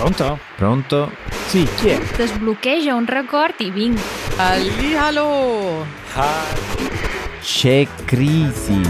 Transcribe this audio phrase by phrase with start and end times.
[0.00, 0.38] Pronto?
[0.56, 1.12] Pronto?
[1.48, 2.00] Sì, chi è?
[2.24, 4.00] Sbloccheggia un record i vinc.
[4.36, 5.84] Allihalo!
[7.42, 8.80] C'è crisi.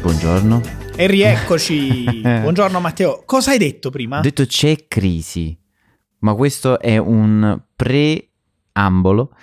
[0.00, 0.60] Buongiorno.
[0.96, 2.22] E rieccoci.
[2.42, 3.22] Buongiorno Matteo.
[3.24, 4.18] Cosa hai detto prima?
[4.18, 5.56] Ho detto c'è crisi,
[6.20, 9.34] ma questo è un preambolo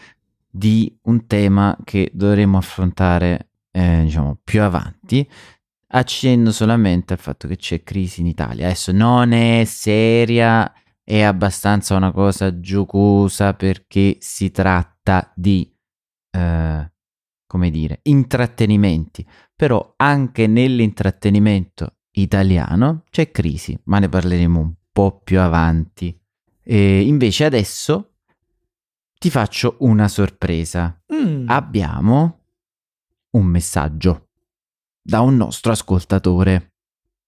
[0.50, 5.28] di un tema che dovremo affrontare, eh, diciamo, più avanti.
[5.90, 8.66] Accenno solamente al fatto che c'è crisi in Italia.
[8.66, 10.72] Adesso non è seria,
[11.04, 15.72] è abbastanza una cosa giocosa perché si tratta di,
[16.32, 16.92] eh,
[17.46, 19.26] come dire, intrattenimenti.
[19.56, 26.20] Però anche nell'intrattenimento italiano c'è crisi, ma ne parleremo un po' più avanti.
[26.70, 28.16] E invece adesso
[29.18, 31.02] ti faccio una sorpresa.
[31.14, 31.48] Mm.
[31.48, 32.40] Abbiamo
[33.32, 34.28] un messaggio
[35.02, 36.74] da un nostro ascoltatore.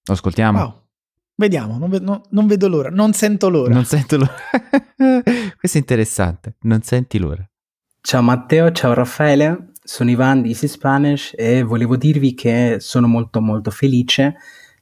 [0.04, 0.58] Lo ascoltiamo?
[0.58, 0.74] Wow.
[1.36, 3.72] Vediamo, non, ve- no- non vedo l'ora, non sento l'ora.
[3.72, 4.34] Non sento l'ora.
[5.56, 6.56] Questo è interessante.
[6.60, 7.42] Non senti l'ora.
[8.02, 13.40] Ciao Matteo, ciao Raffaele, sono Ivan di Easy Spanish e volevo dirvi che sono molto
[13.40, 14.36] molto felice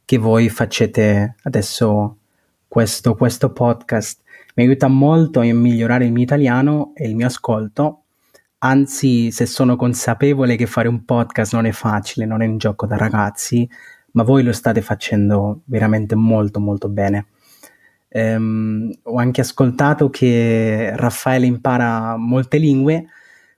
[0.05, 2.19] che voi facciate adesso
[2.67, 4.27] questo, questo podcast.
[4.59, 8.03] Mi aiuta molto a migliorare il mio italiano e il mio ascolto.
[8.59, 12.84] Anzi, se sono consapevole che fare un podcast non è facile, non è un gioco
[12.84, 13.70] da ragazzi,
[14.12, 17.27] ma voi lo state facendo veramente molto molto bene.
[18.09, 23.06] Ehm, ho anche ascoltato che Raffaele impara molte lingue,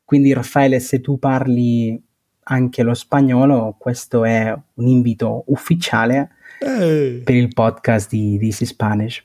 [0.04, 1.98] quindi Raffaele se tu parli
[2.42, 8.68] anche lo spagnolo, questo è un invito ufficiale Eh, per il podcast di This is
[8.68, 9.24] Spanish.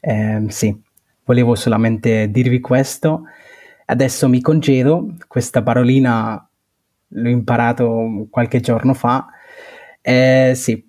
[0.00, 0.74] Ehm, sì,
[1.30, 3.22] volevo solamente dirvi questo.
[3.86, 6.44] Adesso mi congedo, questa parolina
[7.06, 9.26] l'ho imparato qualche giorno fa.
[10.00, 10.84] Eh, sì,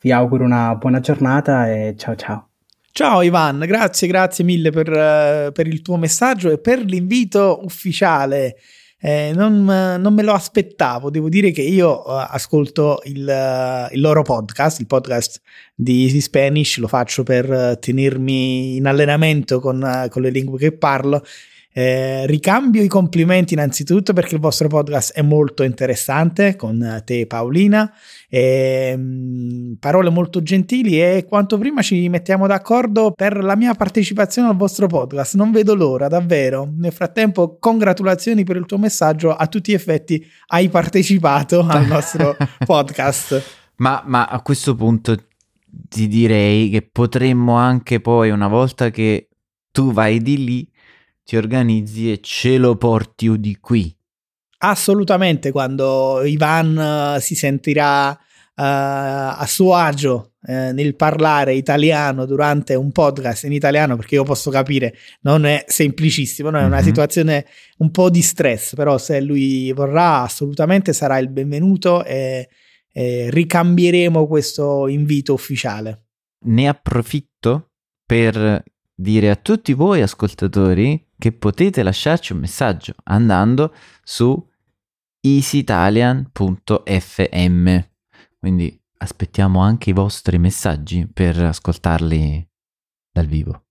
[0.00, 2.48] vi auguro una buona giornata e ciao ciao.
[2.90, 8.56] Ciao Ivan, grazie, grazie mille per, eh, per il tuo messaggio e per l'invito ufficiale.
[9.00, 14.00] Eh, non, non me lo aspettavo, devo dire che io eh, ascolto il, eh, il
[14.00, 15.40] loro podcast, il podcast
[15.72, 20.72] di Easy Spanish, lo faccio per eh, tenermi in allenamento con, con le lingue che
[20.72, 21.22] parlo.
[21.78, 27.24] Eh, ricambio i complimenti innanzitutto perché il vostro podcast è molto interessante con eh, te
[27.28, 27.88] Paolina,
[28.28, 34.48] e, mm, parole molto gentili e quanto prima ci mettiamo d'accordo per la mia partecipazione
[34.48, 35.36] al vostro podcast.
[35.36, 36.68] Non vedo l'ora, davvero.
[36.76, 39.32] Nel frattempo, congratulazioni per il tuo messaggio.
[39.32, 42.36] A tutti gli effetti hai partecipato al nostro
[42.66, 43.40] podcast.
[43.76, 45.16] Ma, ma a questo punto
[45.88, 49.28] ti direi che potremmo anche poi, una volta che
[49.70, 50.68] tu vai di lì,
[51.28, 53.94] ti organizzi e ce lo porti di qui.
[54.60, 58.18] Assolutamente, quando Ivan eh, si sentirà eh,
[58.56, 64.50] a suo agio eh, nel parlare italiano durante un podcast in italiano, perché io posso
[64.50, 66.60] capire, non è semplicissimo, no?
[66.60, 66.82] è una Mhm.
[66.84, 67.44] situazione
[67.76, 72.48] un po' di stress, però se lui vorrà assolutamente sarà il benvenuto e,
[72.90, 76.06] e ricambieremo questo invito ufficiale.
[76.46, 77.72] Ne approfitto
[78.06, 84.42] per dire a tutti voi ascoltatori che potete lasciarci un messaggio andando su
[85.20, 87.78] easyitalian.fm.
[88.38, 92.48] Quindi aspettiamo anche i vostri messaggi per ascoltarli
[93.12, 93.64] dal vivo.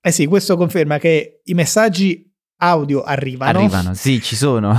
[0.00, 3.58] Eh sì, questo conferma che i messaggi audio arrivano.
[3.58, 4.78] Arrivano, sì, ci sono.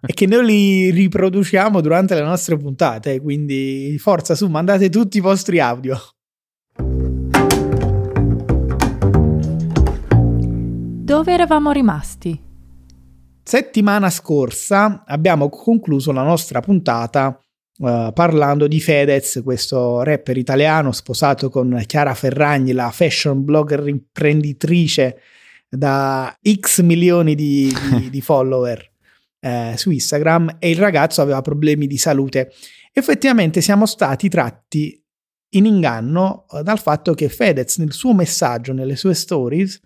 [0.00, 5.20] e che noi li riproduciamo durante le nostre puntate, quindi forza su, mandate tutti i
[5.20, 5.96] vostri audio.
[11.28, 12.42] Dove eravamo rimasti?
[13.42, 17.38] Settimana scorsa abbiamo concluso la nostra puntata
[17.84, 25.18] eh, parlando di Fedez, questo rapper italiano sposato con Chiara Ferragni, la fashion blogger imprenditrice
[25.68, 28.90] da x milioni di, di- di follower
[29.40, 32.54] eh, su Instagram e il ragazzo aveva problemi di salute.
[32.90, 34.98] Effettivamente siamo stati tratti
[35.50, 39.78] in inganno eh, dal fatto che Fedez nel suo messaggio, nelle sue stories,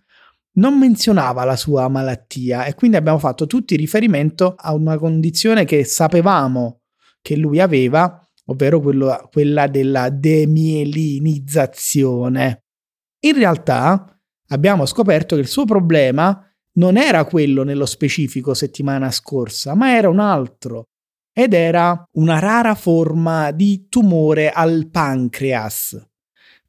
[0.55, 5.85] non menzionava la sua malattia e quindi abbiamo fatto tutti riferimento a una condizione che
[5.85, 6.81] sapevamo
[7.23, 12.65] che lui aveva, ovvero quello- quella della demielinizzazione.
[13.25, 16.45] In realtà abbiamo scoperto che il suo problema
[16.75, 20.87] non era quello nello specifico settimana scorsa, ma era un altro
[21.33, 25.99] ed era una rara forma di tumore al pancreas.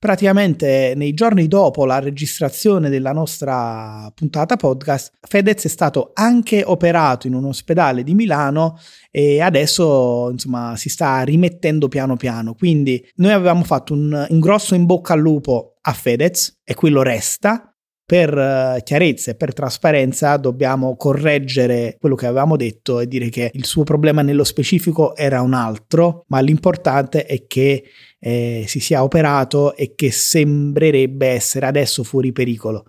[0.03, 7.27] Praticamente nei giorni dopo la registrazione della nostra puntata podcast, Fedez è stato anche operato
[7.27, 8.77] in un ospedale di Milano
[9.09, 12.53] e adesso insomma si sta rimettendo piano piano.
[12.53, 17.01] Quindi noi avevamo fatto un, un grosso in bocca al lupo a Fedez e quello
[17.01, 17.72] resta
[18.05, 23.51] per eh, chiarezza e per trasparenza dobbiamo correggere quello che avevamo detto e dire che
[23.53, 27.83] il suo problema nello specifico era un altro, ma l'importante è che
[28.19, 32.85] eh, si sia operato e che sembrerebbe essere adesso fuori pericolo.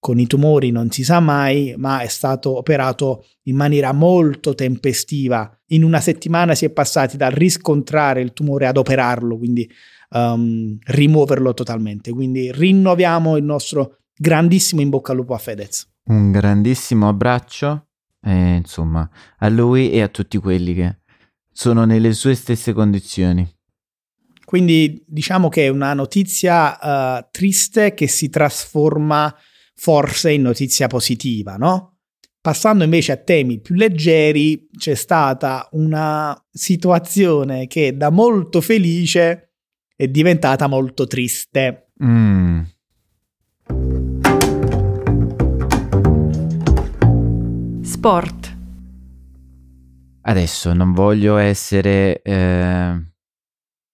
[0.00, 5.50] Con i tumori non si sa mai, ma è stato operato in maniera molto tempestiva.
[5.68, 9.68] In una settimana si è passati dal riscontrare il tumore ad operarlo, quindi
[10.10, 12.12] um, rimuoverlo totalmente.
[12.12, 15.88] Quindi rinnoviamo il nostro grandissimo in bocca al lupo a Fedez.
[16.04, 17.88] Un grandissimo abbraccio,
[18.22, 20.98] eh, insomma, a lui e a tutti quelli che
[21.52, 23.46] sono nelle sue stesse condizioni.
[24.44, 26.78] Quindi diciamo che è una notizia
[27.18, 29.34] uh, triste che si trasforma
[29.74, 31.98] forse in notizia positiva, no?
[32.40, 39.56] Passando invece a temi più leggeri, c'è stata una situazione che da molto felice
[39.94, 41.90] è diventata molto triste.
[42.02, 42.62] Mm.
[47.98, 48.56] Sport.
[50.20, 53.12] Adesso non voglio essere eh,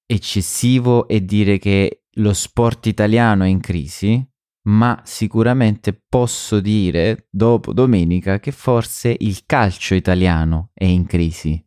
[0.04, 4.22] eccessivo e dire che lo sport italiano è in crisi,
[4.64, 11.66] ma sicuramente posso dire dopo domenica che forse il calcio italiano è in crisi.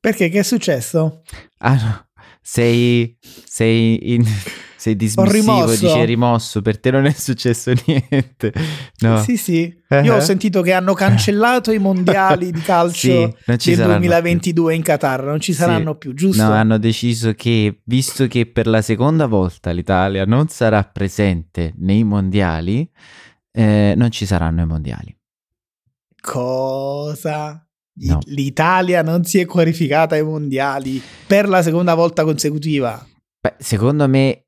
[0.00, 1.24] Perché che è successo?
[1.58, 2.08] Ah no,
[2.40, 4.24] sei, sei in
[4.80, 8.50] sei dismissivo, dici rimosso, per te non è successo niente.
[9.00, 9.22] No.
[9.22, 9.78] Sì, sì.
[9.90, 10.02] Uh-huh.
[10.04, 14.76] Io ho sentito che hanno cancellato i mondiali di calcio sì, del 2022 più.
[14.78, 15.98] in Qatar, non ci saranno sì.
[15.98, 16.42] più, giusto?
[16.42, 22.02] No, hanno deciso che, visto che per la seconda volta l'Italia non sarà presente nei
[22.02, 22.90] mondiali,
[23.52, 25.14] eh, non ci saranno i mondiali.
[26.22, 27.62] Cosa?
[28.02, 28.18] No.
[28.28, 33.06] L'Italia non si è qualificata ai mondiali per la seconda volta consecutiva.
[33.42, 34.46] Beh, secondo me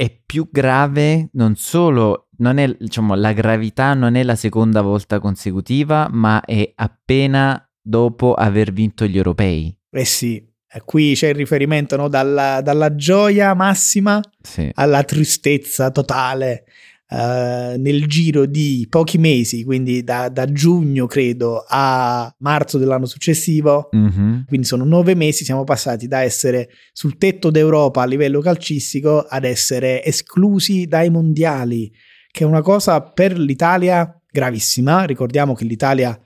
[0.00, 5.18] è più grave non solo, non è, diciamo, la gravità non è la seconda volta
[5.18, 9.76] consecutiva, ma è appena dopo aver vinto gli europei.
[9.90, 10.42] Eh sì,
[10.86, 12.08] qui c'è il riferimento no?
[12.08, 14.70] dalla, dalla, gioia massima sì.
[14.72, 16.64] alla tristezza totale.
[17.12, 23.88] Uh, nel giro di pochi mesi, quindi da, da, giugno credo a marzo dell'anno successivo,
[23.96, 24.42] mm-hmm.
[24.46, 29.42] quindi sono nove mesi, siamo passati da essere sul tetto d'Europa a livello calcistico ad
[29.42, 31.92] essere esclusi dai mondiali,
[32.30, 35.02] che è una cosa per l'Italia gravissima.
[35.02, 36.16] Ricordiamo che l'Italia,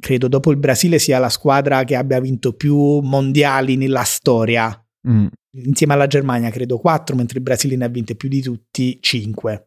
[0.00, 4.74] credo dopo il Brasile, sia la squadra che abbia vinto più mondiali nella storia.
[5.06, 5.26] Mm.
[5.64, 9.66] Insieme alla Germania, credo quattro, mentre il Brasile ne ha vinte più di tutti, cinque.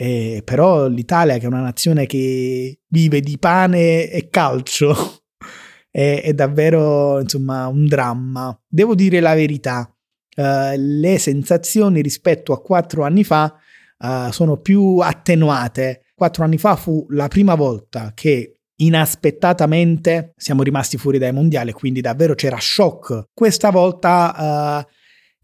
[0.00, 4.94] Eh, però l'Italia, che è una nazione che vive di pane e calcio,
[5.90, 8.56] è, è, davvero insomma un dramma.
[8.64, 9.92] Devo dire la verità,
[10.36, 13.52] uh, le sensazioni rispetto a quattro anni fa
[13.98, 16.04] uh, sono più attenuate.
[16.14, 22.00] Quattro anni fa fu la prima volta che inaspettatamente siamo rimasti fuori dai mondiali, quindi
[22.00, 23.30] davvero c'era shock.
[23.34, 24.92] Questa volta, uh,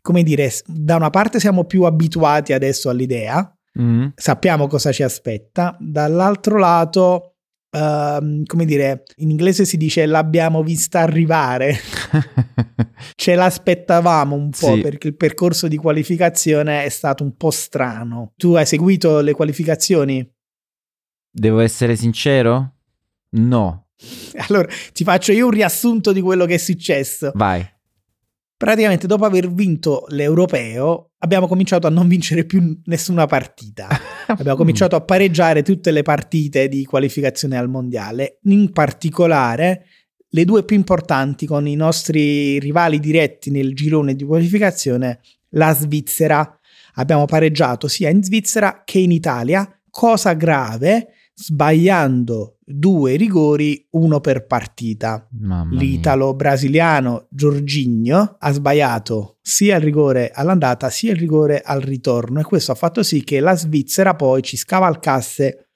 [0.01, 4.07] come dire, da una parte siamo più abituati adesso all'idea, mm.
[4.15, 7.37] sappiamo cosa ci aspetta, dall'altro lato,
[7.71, 11.77] uh, come dire, in inglese si dice l'abbiamo vista arrivare,
[13.15, 14.81] ce l'aspettavamo un po' sì.
[14.81, 18.33] perché il percorso di qualificazione è stato un po' strano.
[18.37, 20.27] Tu hai seguito le qualificazioni?
[21.31, 22.75] Devo essere sincero?
[23.31, 23.89] No.
[24.49, 27.33] Allora, ti faccio io un riassunto di quello che è successo.
[27.35, 27.73] Vai
[28.57, 33.89] praticamente dopo aver vinto l'europeo abbiamo cominciato a non vincere più nessuna partita.
[34.29, 39.87] abbiamo cominciato a pareggiare tutte le partite di qualificazione al mondiale, in particolare
[40.29, 45.21] le due più importanti con i nostri rivali diretti nel girone di qualificazione,
[45.51, 46.59] la Svizzera.
[46.95, 54.47] Abbiamo pareggiato sia in Svizzera che in Italia, cosa grave sbagliando due rigori, uno per
[54.47, 55.29] partita.
[55.71, 62.73] L'italo-brasiliano Giorginio ha sbagliato sia il rigore all'andata sia il rigore al ritorno e questo
[62.73, 65.69] ha fatto sì che la Svizzera poi ci scavalcasse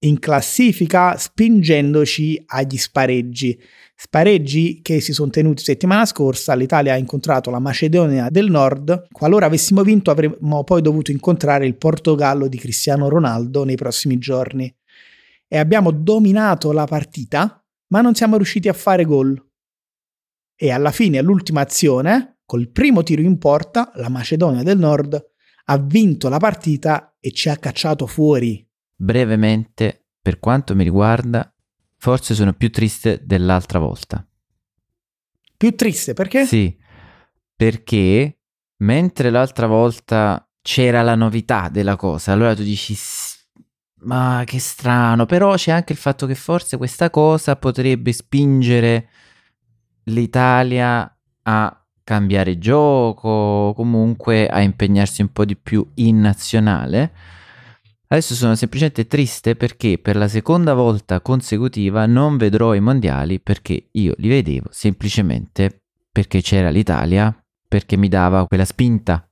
[0.00, 3.58] in classifica spingendoci agli spareggi.
[3.96, 9.46] Spareggi che si sono tenuti settimana scorsa, l'Italia ha incontrato la Macedonia del Nord, qualora
[9.46, 14.70] avessimo vinto avremmo poi dovuto incontrare il Portogallo di Cristiano Ronaldo nei prossimi giorni
[15.54, 19.40] e abbiamo dominato la partita, ma non siamo riusciti a fare gol.
[20.56, 25.24] E alla fine, all'ultima azione, col primo tiro in porta, la Macedonia del Nord
[25.66, 28.68] ha vinto la partita e ci ha cacciato fuori.
[28.96, 31.54] Brevemente, per quanto mi riguarda,
[31.98, 34.26] forse sono più triste dell'altra volta.
[35.56, 36.46] Più triste perché?
[36.46, 36.76] Sì,
[37.54, 38.40] perché
[38.78, 42.96] mentre l'altra volta c'era la novità della cosa, allora tu dici
[44.04, 49.08] ma che strano, però c'è anche il fatto che forse questa cosa potrebbe spingere
[50.04, 51.10] l'Italia
[51.42, 57.12] a cambiare gioco, comunque a impegnarsi un po' di più in nazionale.
[58.06, 63.88] Adesso sono semplicemente triste perché per la seconda volta consecutiva non vedrò i mondiali perché
[63.92, 65.82] io li vedevo semplicemente
[66.12, 69.28] perché c'era l'Italia, perché mi dava quella spinta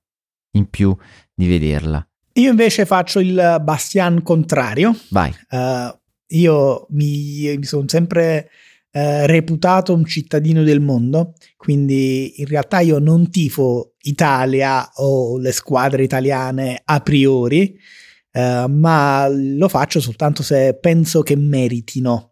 [0.52, 0.96] in più
[1.32, 2.04] di vederla.
[2.34, 4.96] Io invece faccio il Bastian contrario.
[5.10, 5.34] Vai.
[5.50, 5.94] Uh,
[6.28, 8.48] io mi, mi sono sempre
[8.92, 15.52] uh, reputato un cittadino del mondo, quindi in realtà io non tifo Italia o le
[15.52, 17.76] squadre italiane a priori,
[18.32, 22.28] uh, ma lo faccio soltanto se penso che meritino.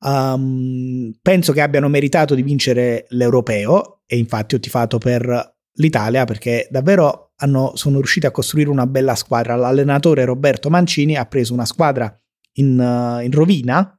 [0.00, 6.68] Um, penso che abbiano meritato di vincere l'europeo e infatti ho tifato per l'Italia perché
[6.70, 9.56] davvero hanno, sono riusciti a costruire una bella squadra.
[9.56, 12.16] L'allenatore Roberto Mancini ha preso una squadra
[12.54, 13.98] in, uh, in rovina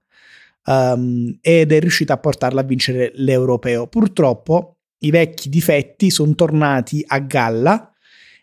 [0.65, 3.87] um, ed è riuscito a portarla a vincere l'europeo.
[3.87, 7.91] Purtroppo i vecchi difetti sono tornati a galla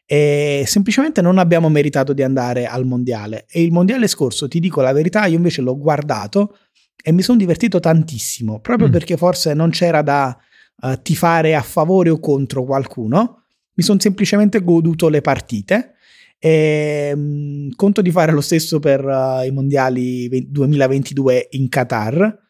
[0.07, 3.47] e semplicemente non abbiamo meritato di andare al mondiale.
[3.51, 6.57] E il mondiale scorso, ti dico la verità, io invece l'ho guardato
[7.03, 8.93] e mi sono divertito tantissimo, proprio mm.
[8.93, 10.37] perché forse non c'era da
[10.81, 13.43] uh, tifare a favore o contro qualcuno
[13.77, 15.95] mi sono semplicemente goduto le partite.
[16.39, 22.45] E, mh, mm, conto di fare lo stesso per uh, i mondiali 2022 in Qatar.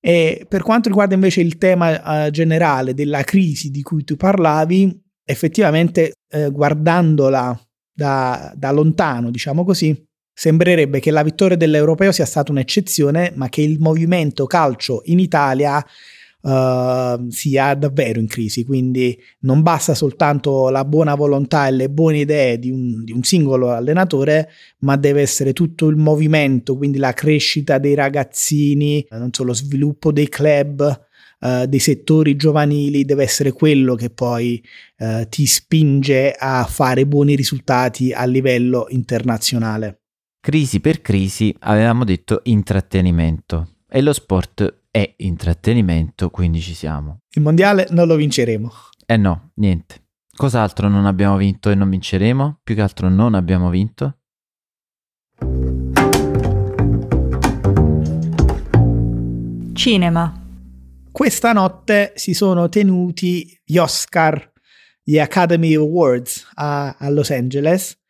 [0.00, 5.02] E per quanto riguarda invece il tema uh, generale della crisi di cui tu parlavi,
[5.24, 7.60] effettivamente eh, guardandola
[7.92, 13.62] da, da lontano, diciamo così, sembrerebbe che la vittoria dell'Europeo sia stata un'eccezione, ma che
[13.62, 15.84] il movimento calcio in Italia
[16.42, 18.64] uh, sia davvero in crisi.
[18.64, 23.22] Quindi non basta soltanto la buona volontà e le buone idee di un, di un
[23.22, 24.50] singolo allenatore,
[24.80, 30.12] ma deve essere tutto il movimento, quindi la crescita dei ragazzini, non so, lo sviluppo
[30.12, 31.04] dei club.
[31.38, 34.58] Uh, dei settori giovanili deve essere quello che poi
[35.00, 40.00] uh, ti spinge a fare buoni risultati a livello internazionale.
[40.40, 47.20] Crisi per crisi avevamo detto intrattenimento e lo sport è intrattenimento, quindi ci siamo.
[47.32, 48.72] Il mondiale non lo vinceremo.
[49.04, 50.06] Eh no, niente.
[50.34, 52.60] Cos'altro non abbiamo vinto e non vinceremo?
[52.64, 54.20] Più che altro non abbiamo vinto?
[59.74, 60.44] Cinema.
[61.12, 64.50] Questa notte si sono tenuti gli Oscar,
[65.02, 68.00] gli Academy Awards a, a Los Angeles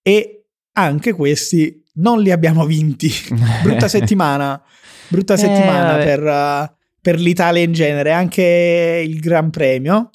[0.00, 3.10] e anche questi non li abbiamo vinti.
[3.62, 4.62] Brutta settimana
[5.08, 10.10] brutta eh, settimana per, uh, per, l'Italia in genere, anche il Gran Premio.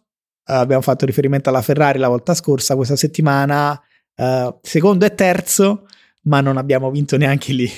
[0.45, 3.79] Uh, abbiamo fatto riferimento alla Ferrari la volta scorsa, questa settimana
[4.15, 5.85] uh, secondo e terzo,
[6.23, 7.69] ma non abbiamo vinto neanche lì.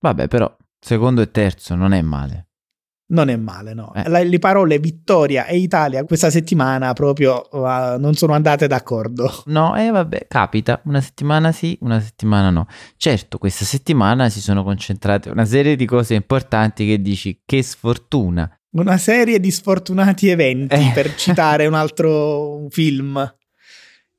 [0.00, 2.45] Vabbè, però secondo e terzo non è male
[3.08, 3.92] non è male, no.
[3.94, 4.24] Eh.
[4.24, 9.42] Le parole vittoria e Italia questa settimana proprio uh, non sono andate d'accordo.
[9.46, 12.66] No, e eh, vabbè, capita, una settimana sì, una settimana no.
[12.96, 18.50] Certo, questa settimana si sono concentrate una serie di cose importanti che dici che sfortuna.
[18.72, 20.90] Una serie di sfortunati eventi, eh.
[20.92, 23.34] per citare un altro film.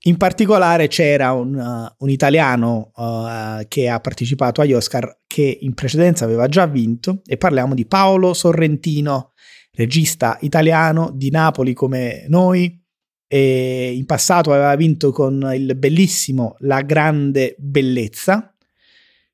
[0.08, 5.74] In particolare c'era un, uh, un italiano uh, che ha partecipato agli Oscar che in
[5.74, 9.34] precedenza aveva già vinto e parliamo di Paolo Sorrentino,
[9.74, 12.82] regista italiano di Napoli come noi
[13.28, 18.56] e in passato aveva vinto con il bellissimo La grande bellezza.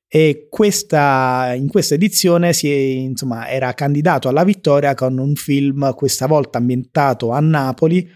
[0.08, 5.94] E questa, in questa edizione si è, insomma, era candidato alla vittoria con un film
[5.94, 8.08] questa volta ambientato a Napoli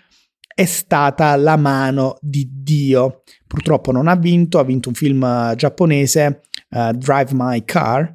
[0.59, 3.23] è stata La mano di Dio.
[3.47, 8.13] Purtroppo non ha vinto, ha vinto un film giapponese, uh, Drive My Car,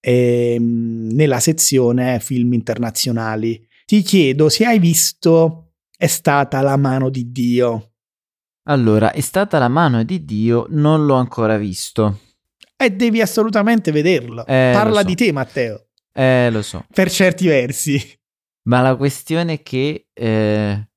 [0.00, 3.68] e, ehm, nella sezione film internazionali.
[3.84, 7.92] Ti chiedo se hai visto È stata la mano di Dio.
[8.62, 12.20] Allora, È stata la mano di Dio, non l'ho ancora visto.
[12.78, 14.46] E devi assolutamente vederlo.
[14.46, 15.06] Eh, Parla so.
[15.06, 15.88] di te, Matteo.
[16.14, 16.86] Eh, lo so.
[16.90, 18.00] Per certi versi.
[18.68, 20.88] Ma la questione è che eh,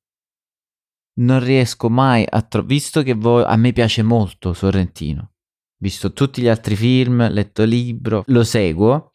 [1.18, 5.34] non riesco mai a trovare, visto che voi, a me piace molto Sorrentino,
[5.78, 9.14] visto tutti gli altri film, letto libro, lo seguo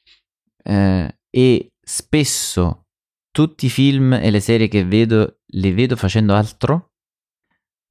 [0.63, 2.87] eh, e spesso
[3.31, 6.93] tutti i film e le serie che vedo le vedo facendo altro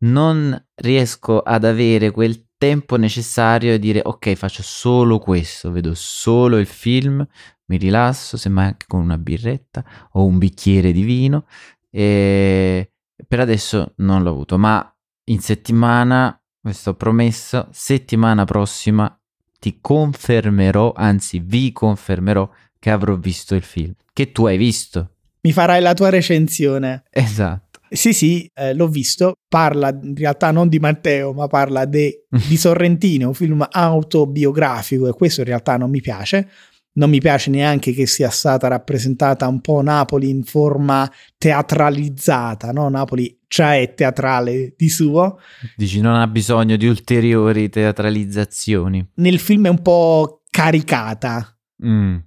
[0.03, 6.57] non riesco ad avere quel tempo necessario a dire ok faccio solo questo, vedo solo
[6.57, 7.25] il film,
[7.65, 11.45] mi rilasso, semmai anche con una birretta o un bicchiere di vino
[11.89, 12.90] e
[13.27, 14.85] per adesso non l'ho avuto, ma
[15.25, 19.15] in settimana, questo ho promesso, settimana prossima
[19.59, 22.49] ti confermerò, anzi vi confermerò
[22.79, 25.11] che avrò visto il film, che tu hai visto.
[25.41, 27.03] Mi farai la tua recensione.
[27.11, 27.79] Esatto.
[27.93, 29.33] Sì, sì, eh, l'ho visto.
[29.47, 35.13] Parla in realtà non di Matteo, ma parla de, di Sorrentino, un film autobiografico e
[35.13, 36.49] questo in realtà non mi piace.
[36.93, 42.89] Non mi piace neanche che sia stata rappresentata un po' Napoli in forma teatralizzata, no?
[42.89, 45.39] Napoli già è teatrale di suo.
[45.75, 49.11] Dici non ha bisogno di ulteriori teatralizzazioni.
[49.15, 51.57] Nel film è un po' caricata.
[51.85, 52.17] Mm.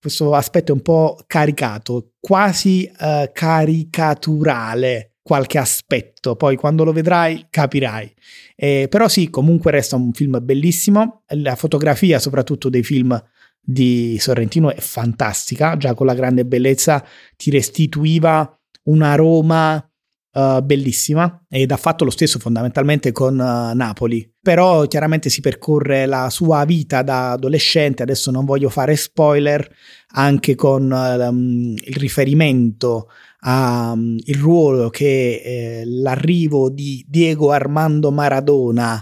[0.00, 7.48] Questo aspetto è un po' caricato, quasi uh, caricaturale qualche aspetto, poi quando lo vedrai
[7.50, 8.14] capirai.
[8.54, 13.20] Eh, però sì, comunque resta un film bellissimo, la fotografia soprattutto dei film
[13.68, 17.04] di Sorrentino è fantastica, già con la grande bellezza
[17.36, 18.48] ti restituiva
[18.84, 24.32] una Roma uh, bellissima ed ha fatto lo stesso fondamentalmente con uh, Napoli.
[24.40, 29.68] Però chiaramente si percorre la sua vita da adolescente, adesso non voglio fare spoiler,
[30.12, 33.08] anche con um, il riferimento
[33.40, 39.00] al um, ruolo che eh, l'arrivo di Diego Armando Maradona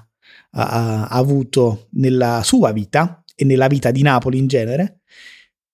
[0.57, 5.01] ha avuto nella sua vita e nella vita di Napoli in genere.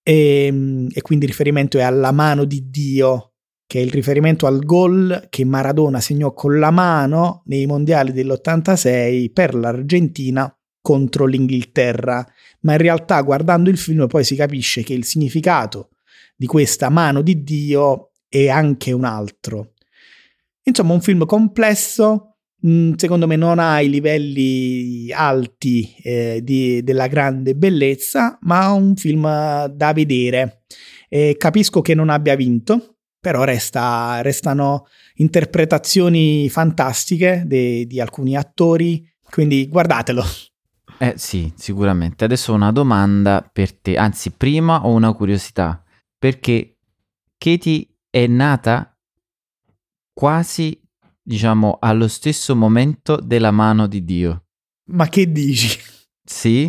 [0.02, 3.30] E, ehm, e, quindi il riferimento è alla mano di Dio
[3.70, 9.32] che è il riferimento al gol che Maradona segnò con la mano nei mondiali dell'86
[9.32, 12.26] per l'Argentina contro l'Inghilterra,
[12.62, 15.90] ma in realtà guardando il film poi si capisce che il significato
[16.34, 19.74] di questa mano di Dio è anche un altro.
[20.62, 22.29] Insomma, un film complesso,
[22.96, 29.22] secondo me non ha i livelli alti eh, di, della grande bellezza, ma un film
[29.66, 30.62] da vedere.
[31.08, 39.04] Eh, capisco che non abbia vinto, però resta, restano interpretazioni fantastiche de, di alcuni attori,
[39.30, 40.24] quindi guardatelo.
[40.98, 42.24] Eh sì, sicuramente.
[42.24, 45.82] Adesso una domanda per te, anzi prima ho una curiosità,
[46.18, 46.76] perché
[47.38, 48.94] Katie è nata
[50.12, 50.78] quasi,
[51.22, 54.44] diciamo, allo stesso momento della mano di Dio.
[54.92, 55.78] Ma che dici?
[56.24, 56.68] Sì.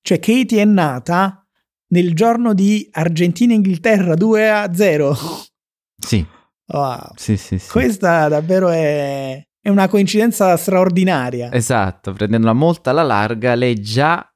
[0.00, 1.46] Cioè Katie è nata
[1.88, 5.16] nel giorno di Argentina-Inghilterra 2 a 0.
[5.96, 6.24] Sì.
[6.68, 7.12] Wow.
[7.14, 7.70] Sì, sì, sì.
[7.70, 11.52] Questa davvero è, è una coincidenza straordinaria.
[11.52, 14.28] Esatto, prendendola molto alla larga, lei già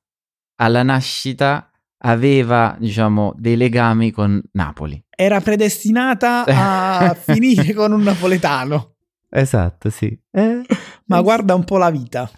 [0.57, 1.71] alla nascita
[2.03, 5.03] aveva, diciamo, dei legami con Napoli.
[5.09, 8.95] Era predestinata a finire con un napoletano.
[9.31, 10.19] Esatto, sì.
[10.31, 10.63] Eh,
[11.07, 12.31] Ma guarda un po' la vita.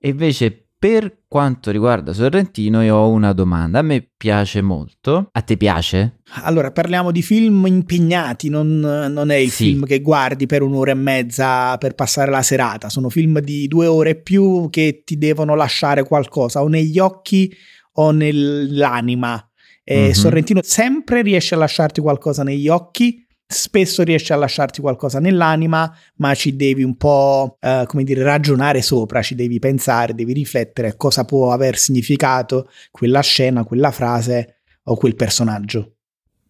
[0.00, 3.80] E invece per quanto riguarda Sorrentino, io ho una domanda.
[3.80, 5.28] A me piace molto.
[5.32, 6.20] A te piace?
[6.42, 9.64] Allora, parliamo di film impegnati, non, non è il sì.
[9.64, 12.88] film che guardi per un'ora e mezza per passare la serata.
[12.88, 17.52] Sono film di due ore e più che ti devono lasciare qualcosa o negli occhi
[17.94, 19.44] o nell'anima.
[19.82, 20.10] E mm-hmm.
[20.12, 26.34] Sorrentino sempre riesce a lasciarti qualcosa negli occhi spesso riesce a lasciarti qualcosa nell'anima, ma
[26.34, 31.24] ci devi un po', eh, come dire, ragionare sopra, ci devi pensare, devi riflettere cosa
[31.24, 35.94] può aver significato quella scena, quella frase o quel personaggio.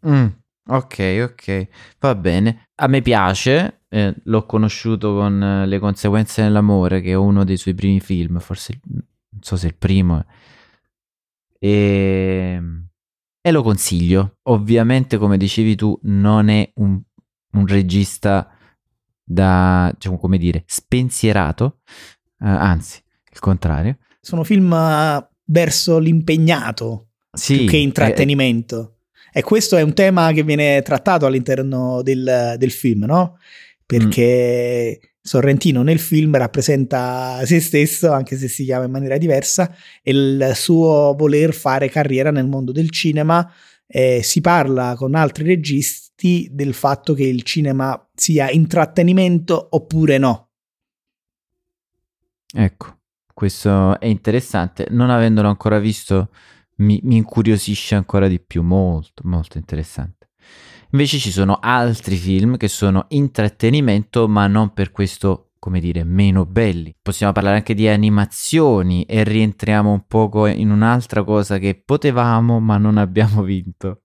[0.08, 0.26] Mm,
[0.66, 1.66] ok, ok,
[2.00, 2.68] va bene.
[2.74, 7.56] A me piace, eh, l'ho conosciuto con eh, Le conseguenze dell'amore, che è uno dei
[7.56, 9.04] suoi primi film, forse non
[9.40, 10.24] so se il primo.
[11.61, 12.88] E ehm,
[13.48, 14.38] e lo consiglio.
[14.44, 17.00] Ovviamente, come dicevi tu, non è un,
[17.52, 18.50] un regista
[19.22, 21.80] da, diciamo, come dire, spensierato,
[22.38, 23.98] uh, anzi, il contrario.
[24.20, 28.98] Sono film uh, verso l'impegnato sì, più che intrattenimento.
[29.30, 33.38] È, e questo è un tema che viene trattato all'interno del, del film, no?
[33.84, 35.08] Perché mm.
[35.28, 40.52] Sorrentino nel film rappresenta se stesso, anche se si chiama in maniera diversa, e il
[40.54, 43.52] suo voler fare carriera nel mondo del cinema.
[43.86, 50.48] Eh, si parla con altri registi del fatto che il cinema sia intrattenimento oppure no.
[52.50, 52.96] Ecco,
[53.34, 54.86] questo è interessante.
[54.88, 56.30] Non avendolo ancora visto,
[56.76, 58.62] mi, mi incuriosisce ancora di più.
[58.62, 60.17] Molto, molto interessante.
[60.92, 66.46] Invece ci sono altri film che sono intrattenimento, ma non per questo, come dire, meno
[66.46, 66.94] belli.
[67.01, 72.79] Possiamo parlare anche di animazioni e rientriamo un poco in un'altra cosa che potevamo, ma
[72.79, 74.01] non abbiamo vinto.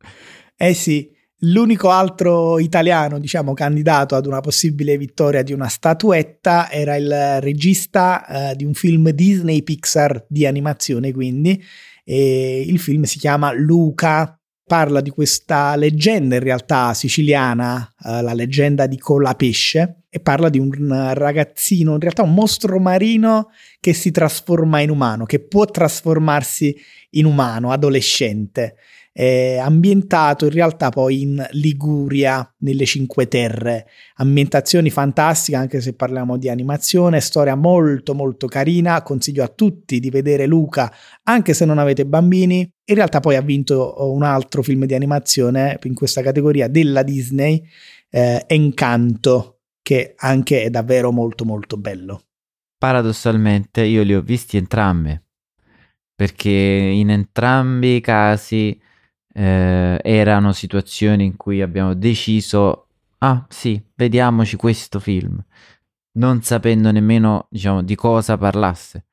[0.58, 1.10] Eh sì,
[1.46, 8.52] L'unico altro italiano, diciamo, candidato ad una possibile vittoria di una statuetta era il regista
[8.52, 11.62] eh, di un film Disney Pixar di animazione, quindi.
[12.06, 18.34] E il film si chiama Luca, parla di questa leggenda in realtà siciliana, eh, la
[18.34, 23.50] leggenda di Colapesce, e parla di un ragazzino, in realtà un mostro marino
[23.80, 26.76] che si trasforma in umano, che può trasformarsi
[27.12, 28.76] in umano, adolescente
[29.16, 33.88] eh, ambientato in realtà poi in Liguria, nelle Cinque Terre.
[34.16, 40.10] Ambientazioni fantastiche, anche se parliamo di animazione, storia molto molto carina, consiglio a tutti di
[40.10, 40.92] vedere Luca,
[41.24, 42.68] anche se non avete bambini.
[42.86, 47.64] In realtà poi ha vinto un altro film di animazione in questa categoria della Disney,
[48.10, 52.24] eh, Encanto, che anche è davvero molto molto bello.
[52.78, 55.18] Paradossalmente io li ho visti entrambi,
[56.14, 58.78] perché in entrambi i casi
[59.34, 62.88] eh, erano situazioni in cui abbiamo deciso,
[63.20, 65.44] ah sì, vediamoci questo film,
[66.14, 69.06] non sapendo nemmeno, diciamo, di cosa parlasse.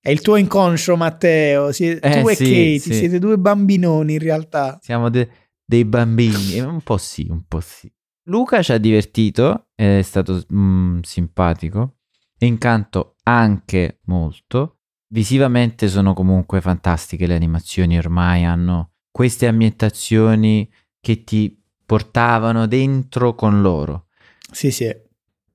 [0.00, 1.72] È il tuo inconscio, Matteo.
[1.72, 2.94] Sie- eh, tu e sì, Katie sì.
[2.94, 4.78] siete due bambinoni in realtà.
[4.80, 5.28] Siamo de-
[5.64, 7.92] dei bambini, un po' sì, un po' sì.
[8.28, 11.96] Luca ci ha divertito, è stato mm, simpatico.
[12.40, 14.78] Incanto anche molto.
[15.10, 23.60] Visivamente sono comunque fantastiche le animazioni, ormai hanno queste ambientazioni che ti portavano dentro con
[23.60, 24.06] loro.
[24.52, 24.94] Sì, sì.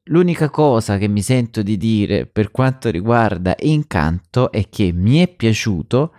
[0.07, 5.33] L'unica cosa che mi sento di dire per quanto riguarda Incanto è che mi è
[5.33, 6.13] piaciuto,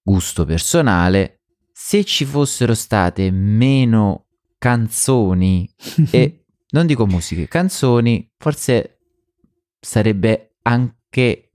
[0.00, 1.40] gusto personale,
[1.72, 4.26] se ci fossero state meno
[4.58, 5.68] canzoni
[6.12, 9.00] e non dico musiche, canzoni, forse
[9.80, 11.50] sarebbe anche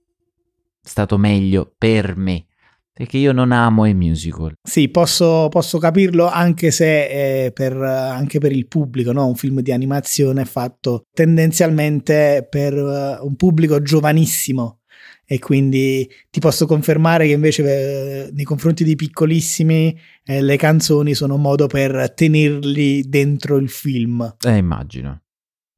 [0.81, 2.47] stato meglio per me
[2.93, 4.53] perché io non amo i musical.
[4.61, 9.25] Sì, posso, posso capirlo anche se eh, per, anche per il pubblico, no?
[9.25, 14.81] un film di animazione fatto tendenzialmente per uh, un pubblico giovanissimo
[15.25, 21.15] e quindi ti posso confermare che invece eh, nei confronti dei piccolissimi eh, le canzoni
[21.15, 24.35] sono un modo per tenerli dentro il film.
[24.39, 25.21] Eh, immagino.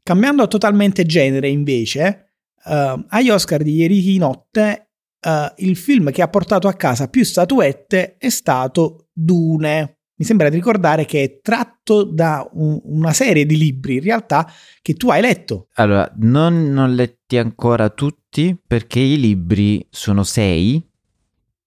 [0.04, 2.34] Cambiando totalmente genere invece,
[2.66, 4.85] uh, agli Oscar di ieri notte
[5.26, 9.98] uh, il film che ha portato a casa più statuette è stato Dune.
[10.18, 14.50] Mi sembra di ricordare che è tratto da un, una serie di libri, in realtà,
[14.82, 15.68] che tu hai letto.
[15.74, 20.82] Allora, non, non letti ancora tutti, perché i libri sono sei,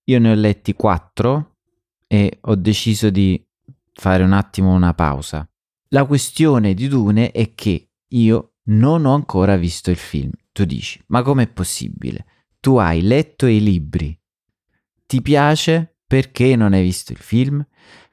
[0.05, 1.57] io ne ho letti quattro
[2.07, 3.45] e ho deciso di
[3.93, 5.47] fare un attimo una pausa.
[5.89, 10.31] La questione di Dune è che io non ho ancora visto il film.
[10.53, 12.25] Tu dici, ma com'è possibile?
[12.69, 14.15] Tu hai letto i libri,
[15.07, 17.67] ti piace perché non hai visto il film?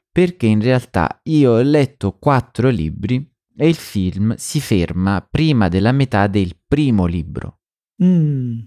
[0.09, 5.91] Perché in realtà io ho letto quattro libri e il film si ferma prima della
[5.91, 7.63] metà del primo libro.
[8.01, 8.59] Mm.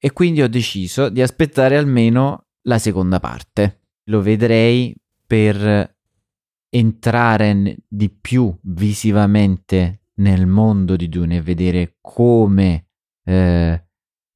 [0.00, 3.82] E quindi ho deciso di aspettare almeno la seconda parte.
[4.06, 4.92] Lo vedrei
[5.24, 5.96] per
[6.68, 12.88] entrare di più visivamente nel mondo di Dune e vedere come
[13.22, 13.85] eh,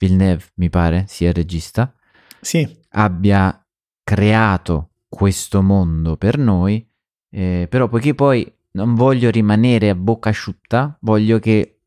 [0.01, 1.95] Villeneuve, mi pare, sia il regista,
[2.41, 2.67] sì.
[2.93, 3.63] abbia
[4.03, 6.85] creato questo mondo per noi,
[7.29, 11.81] eh, però poiché poi non voglio rimanere a bocca asciutta, voglio che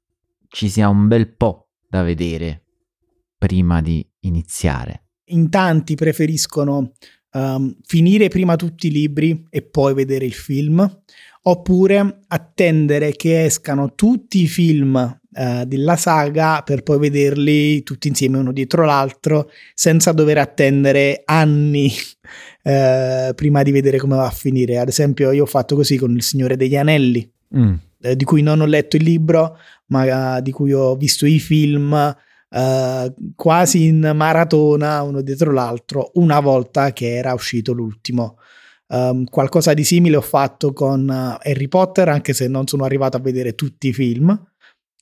[0.47, 2.65] ci sia un bel po' da vedere
[3.35, 5.07] prima di iniziare.
[5.29, 6.91] In tanti preferiscono
[7.31, 11.01] um, finire prima tutti i libri e poi vedere il film,
[11.41, 18.37] oppure attendere che escano tutti i film eh, della saga per poi vederli tutti insieme
[18.37, 21.91] uno dietro l'altro senza dover attendere anni
[22.61, 24.77] eh, prima di vedere come va a finire.
[24.77, 27.73] Ad esempio, io ho fatto così con Il Signore degli Anelli, mm.
[28.01, 32.15] eh, di cui non ho letto il libro, ma di cui ho visto i film.
[32.53, 38.37] Uh, quasi in maratona uno dietro l'altro una volta che era uscito l'ultimo.
[38.89, 43.17] Um, qualcosa di simile ho fatto con uh, Harry Potter, anche se non sono arrivato
[43.17, 44.39] a vedere tutti i film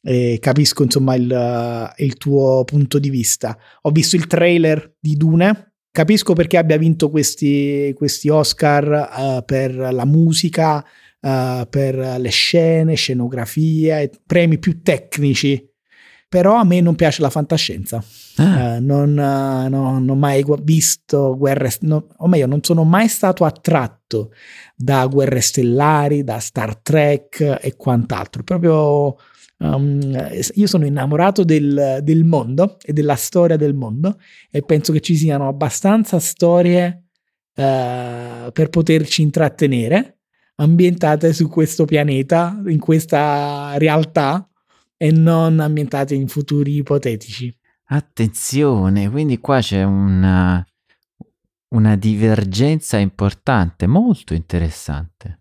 [0.04, 3.58] e capisco insomma il, il, tuo punto di vista.
[3.82, 9.76] Ho visto il trailer di Dune, capisco perché abbia vinto questi, questi Oscar uh, per
[9.76, 10.84] la musica,
[11.22, 15.70] uh, per le scene, scenografie, premi più tecnici.
[16.28, 18.02] Però a me non piace la fantascienza.
[18.38, 18.78] Ah.
[18.78, 23.44] Uh, non, no, non, ho mai visto guerre, no, o meglio, non sono mai stato
[23.44, 24.32] attratto
[24.74, 28.44] da guerre stellari, da Star Trek e quant'altro.
[28.44, 29.18] Proprio
[29.62, 34.20] Um, io sono innamorato del, del, mondo e della storia del mondo
[34.50, 37.04] e penso che ci siano abbastanza storie
[37.54, 40.22] uh, per poterci intrattenere,
[40.56, 44.50] ambientate su questo pianeta, in questa realtà
[44.98, 47.56] e non ambientate in futuri ipotetici.
[47.86, 50.66] Attenzione, quindi qua c'è una,
[51.76, 55.41] una divergenza importante, molto interessante.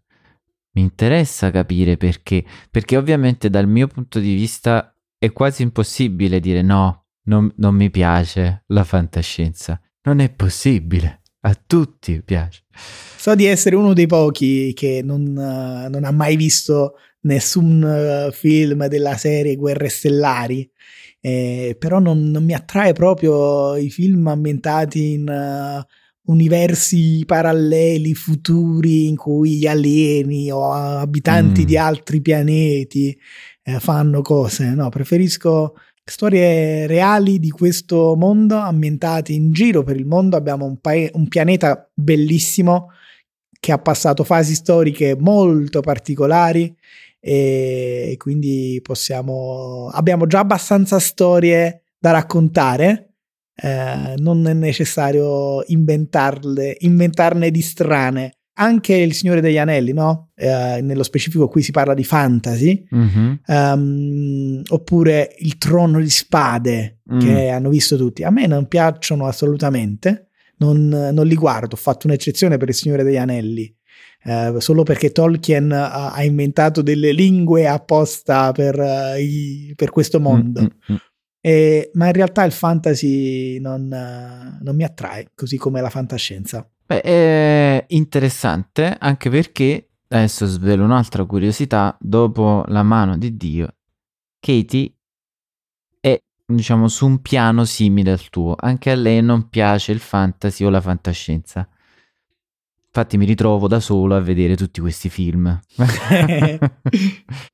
[0.72, 6.62] Mi interessa capire perché, perché ovviamente dal mio punto di vista è quasi impossibile dire
[6.62, 9.80] no, non, non mi piace la fantascienza.
[10.02, 12.64] Non è possibile, a tutti piace.
[13.16, 18.32] So di essere uno dei pochi che non, uh, non ha mai visto nessun uh,
[18.32, 20.70] film della serie Guerre Stellari,
[21.20, 25.84] eh, però non, non, mi attrae proprio i film ambientati in uh,
[26.26, 31.64] universi paralleli, futuri, in cui gli alieni o abitanti mm.
[31.64, 33.18] di altri pianeti
[33.62, 34.74] eh, fanno cose.
[34.74, 40.36] No, preferisco storie reali di questo mondo ambientate in giro per il mondo.
[40.36, 42.90] Abbiamo un, pa- un pianeta bellissimo
[43.58, 46.74] che ha passato fasi storiche molto particolari
[47.22, 53.09] e quindi possiamo abbiamo già abbastanza storie da raccontare
[53.62, 60.30] eh, non è necessario inventarle inventarne di strane anche il Signore degli Anelli, no?
[60.34, 63.34] Eh, nello specifico qui si parla di fantasy, mm-hmm.
[63.46, 67.18] um, oppure il Trono di Spade mm.
[67.20, 68.22] che hanno visto tutti.
[68.22, 73.02] A me non piacciono assolutamente, non, non li guardo, ho fatto un'eccezione per il Signore
[73.02, 73.74] degli Anelli.
[74.22, 80.20] Uh, solo perché Tolkien ha, ha, inventato delle lingue apposta per, uh, i, per questo
[80.20, 80.60] mondo.
[80.60, 81.00] Mm-hmm.
[81.40, 86.68] E, ma in realtà il fantasy non, non mi attrae, così come la fantascienza.
[86.86, 93.74] Beh, è interessante anche perché, adesso svelo un'altra curiosità, dopo la mano di Dio,
[94.38, 94.92] Katie
[96.00, 98.54] è, diciamo, su un piano simile al tuo.
[98.58, 101.68] Anche a lei non piace il fantasy o la fantascienza.
[102.92, 105.60] Infatti mi ritrovo da solo a vedere tutti questi film.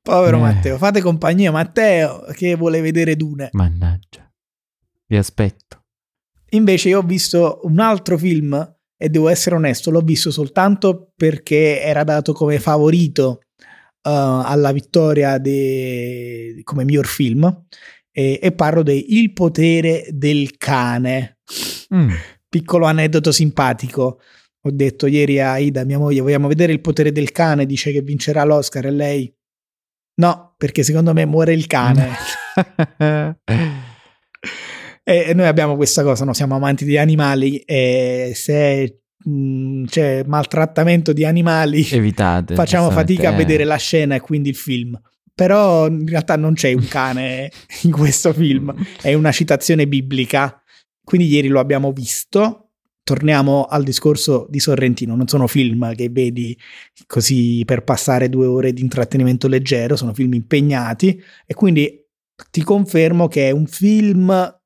[0.01, 0.39] Povero eh.
[0.39, 3.49] Matteo, fate compagnia Matteo che vuole vedere Dune.
[3.51, 4.27] Mannaggia.
[5.05, 5.83] Vi aspetto.
[6.51, 11.83] Invece io ho visto un altro film e devo essere onesto, l'ho visto soltanto perché
[11.83, 13.41] era dato come favorito
[14.07, 14.09] uh,
[14.41, 16.61] alla vittoria de...
[16.63, 17.65] come miglior film
[18.11, 21.37] e, e parlo di Il potere del cane.
[21.93, 22.09] Mm.
[22.49, 24.19] Piccolo aneddoto simpatico.
[24.67, 28.01] Ho detto ieri a Ida, mia moglie, vogliamo vedere il potere del cane, dice che
[28.01, 29.33] vincerà l'Oscar e lei
[30.15, 32.09] no, perché secondo me muore il cane.
[35.07, 36.33] E noi abbiamo questa cosa, no?
[36.33, 43.31] siamo amanti di animali e se mh, c'è maltrattamento di animali, Evitate, facciamo fatica a
[43.31, 44.99] vedere la scena e quindi il film.
[45.33, 47.49] Però in realtà non c'è un cane
[47.83, 50.61] in questo film, è una citazione biblica.
[51.01, 52.66] Quindi ieri lo abbiamo visto.
[53.07, 56.57] Torniamo al discorso di Sorrentino, non sono film che vedi
[57.05, 62.05] così per passare due ore di intrattenimento leggero, sono film impegnati e quindi
[62.51, 64.59] ti confermo che è un film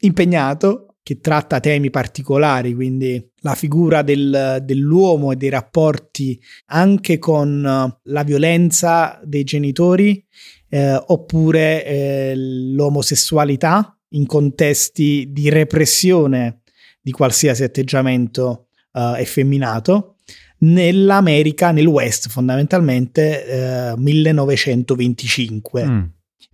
[0.00, 7.62] impegnato che tratta temi particolari, quindi la figura del, dell'uomo e dei rapporti anche con
[7.62, 10.24] eh, la violenza dei genitori
[10.70, 16.61] eh, oppure eh, l'omosessualità in contesti di repressione
[17.02, 20.16] di qualsiasi atteggiamento eh, effeminato
[20.58, 25.80] nell'America, nel West fondamentalmente 1925.
[25.80, 26.04] Eh, mm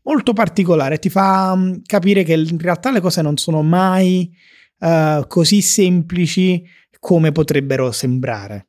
[0.08, 4.34] molto particolare, ti fa mm, capire che in realtà le cose non sono mai
[4.78, 6.64] uh, così semplici
[6.98, 8.64] come potrebbero sembrare.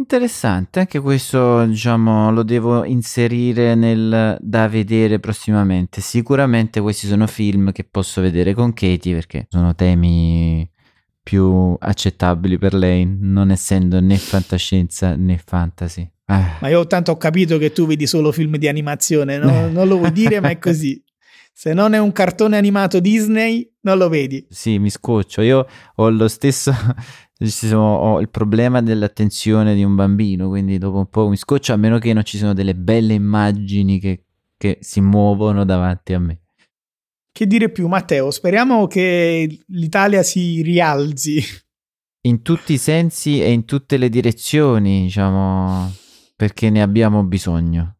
[0.00, 6.00] Interessante, anche questo diciamo lo devo inserire nel da vedere prossimamente.
[6.00, 10.66] Sicuramente questi sono film che posso vedere con Katie perché sono temi
[11.22, 16.02] più accettabili per lei, non essendo né fantascienza né fantasy.
[16.26, 16.44] Eh.
[16.60, 19.68] Ma io tanto ho capito che tu vedi solo film di animazione, no?
[19.70, 21.02] non lo vuoi dire, ma è così.
[21.52, 24.46] Se non è un cartone animato Disney, non lo vedi.
[24.48, 25.42] Sì, mi scoccio.
[25.42, 26.72] Io ho lo stesso.
[27.74, 31.98] ho il problema dell'attenzione di un bambino, quindi dopo un po' mi scoccio a meno
[31.98, 34.24] che non ci siano delle belle immagini che,
[34.56, 36.40] che si muovono davanti a me.
[37.40, 38.30] Che dire più, Matteo?
[38.30, 41.42] Speriamo che l'Italia si rialzi.
[42.26, 45.90] In tutti i sensi e in tutte le direzioni, diciamo
[46.36, 47.96] perché ne abbiamo bisogno.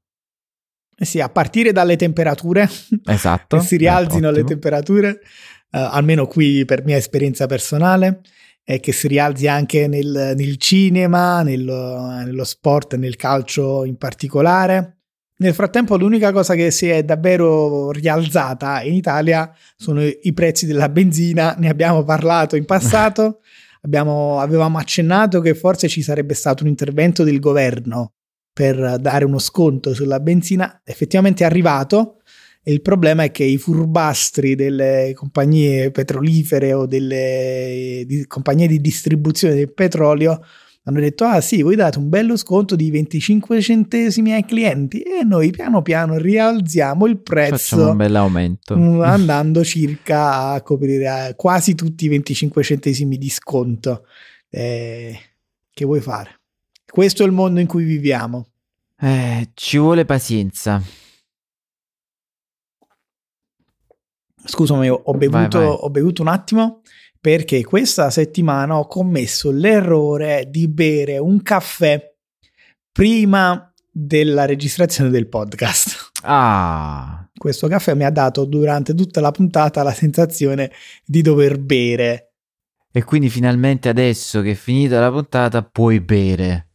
[0.94, 2.68] Eh sì, a partire dalle temperature.
[3.07, 3.57] Esatto.
[3.57, 8.20] che si rialzino le temperature, uh, almeno qui per mia esperienza personale,
[8.62, 15.00] e che si rialzi anche nel, nel cinema, nello, nello sport, nel calcio in particolare.
[15.40, 20.90] Nel frattempo l'unica cosa che si è davvero rialzata in Italia sono i prezzi della
[20.90, 23.40] benzina, ne abbiamo parlato in passato,
[23.81, 28.12] abbiamo, avevamo accennato che forse ci sarebbe stato un intervento del governo
[28.53, 32.16] per dare uno sconto sulla benzina, effettivamente è arrivato.
[32.62, 38.83] E il problema è che i furbastri delle compagnie petrolifere o delle di, compagnie di
[38.83, 40.42] distribuzione del petrolio
[40.85, 45.23] hanno detto ah sì voi date un bello sconto di 25 centesimi ai clienti e
[45.25, 48.77] noi piano piano rialziamo il prezzo Facciamo un bel aumento.
[48.77, 54.07] Mm, andando circa a coprire quasi tutti i 25 centesimi di sconto
[54.49, 55.19] eh,
[55.73, 56.40] che vuoi fare?
[56.90, 58.47] Questo è il mondo in cui viviamo.
[58.99, 60.83] Eh, ci vuole pazienza.
[64.45, 65.77] Scusami ho bevuto, Vai, vai.
[65.79, 66.81] ho bevuto un attimo
[67.20, 72.02] perché questa settimana ho commesso l'errore di bere un caffè
[72.90, 76.12] prima della registrazione del podcast.
[76.22, 80.70] ah Questo caffè mi ha dato durante tutta la puntata la sensazione
[81.04, 82.33] di dover bere.
[82.92, 86.69] e quindi finalmente adesso che è finita la puntata puoi bere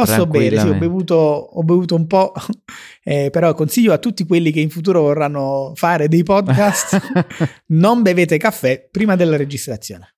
[0.00, 2.32] Posso bere, sì, ho bevuto, ho bevuto un po',
[3.04, 6.98] eh, però consiglio a tutti quelli che in futuro vorranno fare dei podcast,
[7.68, 10.14] non bevete caffè prima della registrazione.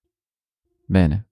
[0.85, 1.25] Bene,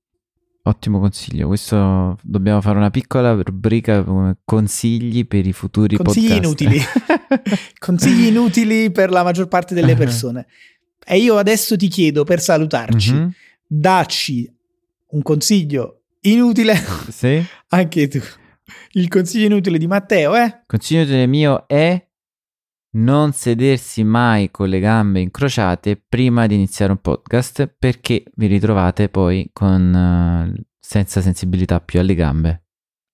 [0.64, 1.48] ottimo consiglio.
[1.48, 6.44] Questo dobbiamo fare una piccola rubrica come consigli per i futuri Consigli podcast.
[6.44, 6.80] inutili.
[7.80, 10.46] Consigli inutili per la maggior parte delle persone.
[11.04, 13.32] E io adesso ti chiedo per salutarci, Mhm,
[13.68, 14.52] dacci
[15.10, 16.76] un consiglio inutile
[17.10, 17.44] Sì.
[17.70, 18.20] anche tu.
[18.92, 20.64] Il consiglio inutile di Matteo, eh?
[20.66, 22.04] Consiglio del mio è
[22.98, 29.10] non sedersi mai con le gambe incrociate prima di iniziare un podcast perché vi ritrovate
[29.10, 32.64] poi con eh, senza sensibilità più alle gambe.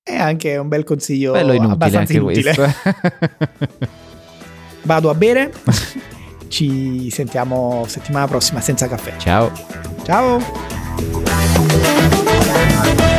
[0.03, 2.53] È anche un bel consiglio Bello inutile abbastanza anche inutile.
[2.53, 3.89] questo.
[4.83, 5.51] Vado a bere.
[6.47, 9.15] Ci sentiamo settimana prossima senza caffè.
[9.17, 9.51] Ciao.
[10.03, 10.39] Ciao!
[12.61, 13.10] Thank